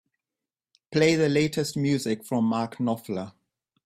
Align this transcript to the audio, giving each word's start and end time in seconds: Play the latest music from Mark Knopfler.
Play 0.91 1.13
the 1.13 1.29
latest 1.29 1.77
music 1.77 2.25
from 2.25 2.45
Mark 2.45 2.77
Knopfler. 2.77 3.33